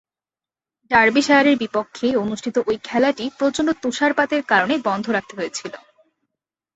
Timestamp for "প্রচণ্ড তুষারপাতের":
3.37-4.41